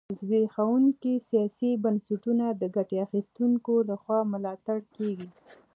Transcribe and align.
زبېښونکي 0.19 1.13
سیاسي 1.29 1.71
بنسټونه 1.83 2.45
د 2.61 2.63
ګټه 2.75 2.95
اخیستونکو 3.05 3.73
لخوا 3.89 4.19
ملاتړ 4.33 4.79
کېږي. 4.95 5.29